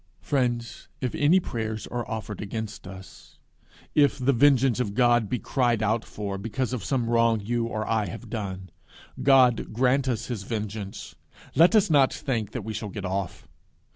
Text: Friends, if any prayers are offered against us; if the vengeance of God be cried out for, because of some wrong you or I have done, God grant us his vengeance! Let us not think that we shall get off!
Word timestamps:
Friends, 0.23 0.87
if 0.99 1.13
any 1.13 1.39
prayers 1.39 1.85
are 1.85 2.09
offered 2.09 2.41
against 2.41 2.87
us; 2.87 3.37
if 3.93 4.17
the 4.17 4.33
vengeance 4.33 4.79
of 4.79 4.95
God 4.95 5.29
be 5.29 5.37
cried 5.37 5.83
out 5.83 6.03
for, 6.03 6.39
because 6.39 6.73
of 6.73 6.83
some 6.83 7.07
wrong 7.07 7.39
you 7.39 7.65
or 7.67 7.87
I 7.87 8.07
have 8.07 8.27
done, 8.27 8.71
God 9.21 9.73
grant 9.73 10.07
us 10.07 10.25
his 10.25 10.41
vengeance! 10.41 11.13
Let 11.53 11.75
us 11.75 11.91
not 11.91 12.11
think 12.11 12.49
that 12.51 12.63
we 12.65 12.73
shall 12.73 12.89
get 12.89 13.05
off! 13.05 13.47